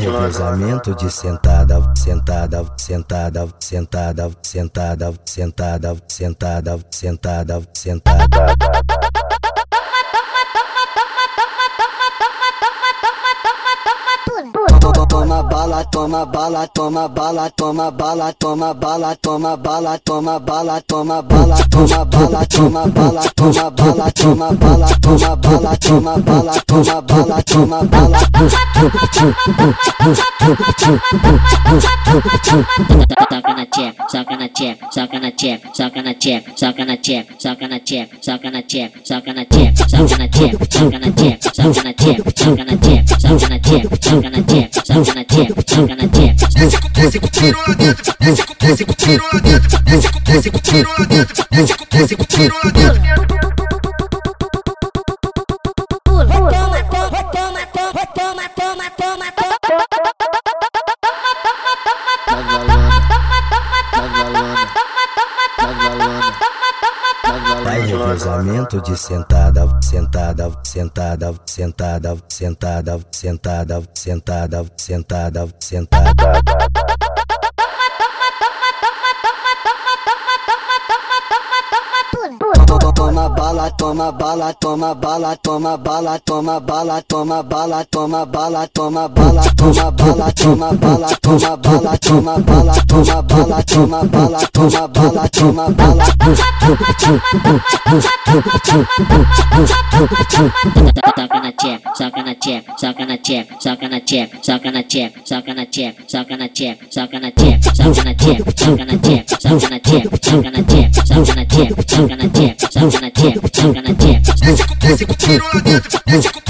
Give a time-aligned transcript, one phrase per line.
[0.00, 8.79] Revezamento de sentada, sentada, sentada, sentada, sentada, sentada, sentada, sentada, sentada.
[15.40, 21.22] Toma bala, toma bala, toma bala, toma bala, toma bala, toma bala, toma bala, toma
[21.22, 27.42] bala, toma bala, toma bala, toma bala, toma bala, toma bala, toma bala, toma bala,
[27.42, 28.18] toma bala.
[33.30, 37.32] Soca na tcheca, soca na tcheca, soca na tcheca, soca na tcheca, soca na tcheca,
[37.40, 41.04] soca na tcheca, soca na tcheca, soca na tcheca, soca na tcheca, soca na tcheca,
[41.04, 44.84] soca na tcheca, soca na tcheca, soca na tcheca, soca na tcheca, soca na tcheca,
[44.84, 45.29] soca na tcheca.
[45.30, 45.54] Desce
[46.80, 50.20] com desce com tiro lá dentro, desce com desce com tiro lá dentro, desce com
[50.20, 53.00] desce com tiro lá dentro, desce com desce com tiro lá dentro.
[60.00, 60.19] Tá
[67.90, 76.79] revezamento de sentada, sentada, sentada, sentada, sentada, sentada, sentada, sentada, sentada.
[83.90, 89.90] Toma bala, toma bala, toma bala, toma bala, toma bala, toma bala, toma bala, toma
[89.90, 96.04] bala, toma bala, toma bala, toma bala, toma bala, toma bala, toma bala, toma bala.
[101.20, 105.18] Soca na tcheca, soca na tcheca, soca na tcheca, soca na tcheca, soca na tcheca,
[105.24, 109.36] soca na tcheca, soca na tcheca, soca na tcheca, soca na tcheca, soca na tcheca,
[109.40, 113.50] soca na tcheca, soca na tcheca, soca na tcheca, soca na tcheca, soca na tcheca,
[113.50, 113.79] soca na tcheca.
[115.16, 116.40] Tiro lá dentro, desce.